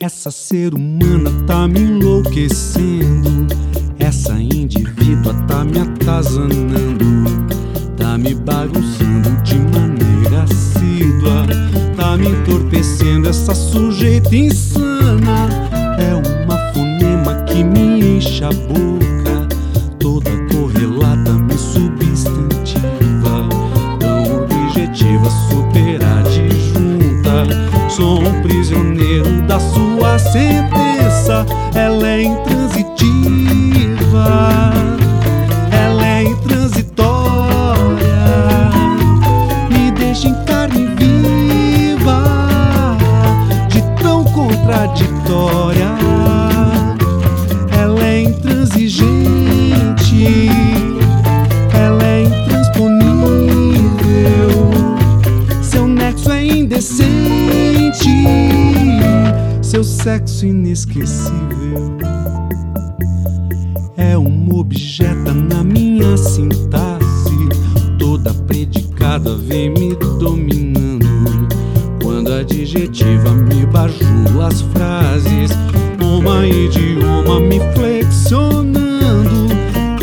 [0.00, 3.48] Essa ser humana tá me enlouquecendo.
[3.98, 7.24] Essa indivídua tá me atazanando.
[7.96, 11.48] Tá me bagunçando de maneira assídua.
[11.96, 15.48] Tá me entorpecendo essa sujeita insana.
[15.98, 19.17] É uma fonema que me enche a boca.
[28.68, 31.46] Prisioneiro da sua sentença.
[31.74, 32.90] Ela é intransitiva.
[35.72, 37.08] Ela é intransitória.
[39.70, 42.22] Me deixa em carne viva.
[43.68, 45.87] De tão contraditória.
[59.78, 61.96] Seu sexo inesquecível.
[63.96, 67.48] É uma objeta na minha sintaxe.
[67.96, 71.06] Toda predicada vem me dominando.
[72.02, 75.52] Quando a adjetiva me bajula as frases.
[76.02, 79.46] Uma idioma me flexionando.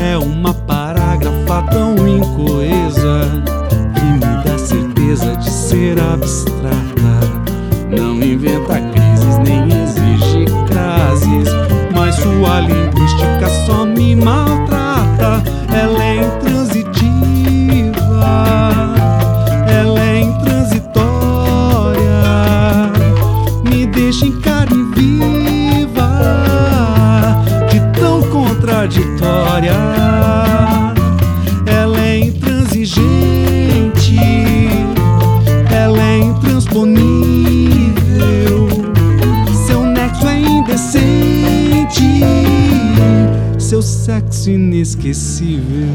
[0.00, 3.42] É uma parágrafa tão incoesa
[3.92, 6.93] que me dá certeza de ser abstrata.
[14.04, 15.42] Me maltrata.
[15.72, 17.04] Ela é intransitiva,
[19.66, 20.92] ela é intransitória,
[23.64, 26.10] me deixa em carne viva,
[27.70, 30.03] de tão contraditória.
[43.84, 45.88] Sexo inesquecível.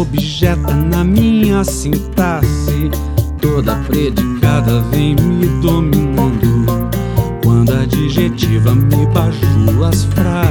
[0.00, 2.90] Objeta na minha sintaxe.
[3.40, 6.64] Toda predicada vem me dominando.
[7.44, 10.49] Quando a adjetiva me bajula as frases.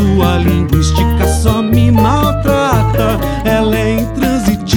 [0.00, 3.18] Sua linguística só me maltrata.
[3.44, 4.70] Ela é intransitiva,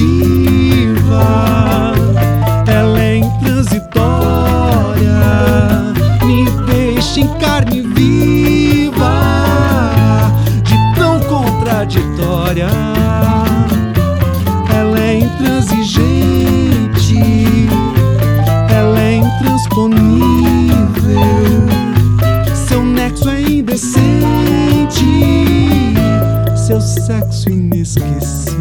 [26.84, 28.53] sexo inesquecível.